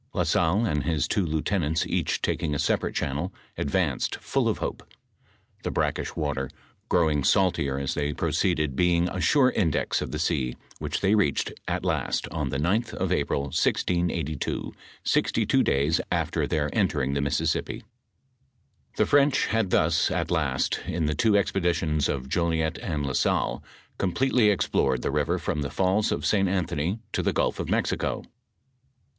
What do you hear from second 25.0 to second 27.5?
the nver from the falls of St. Anthony to the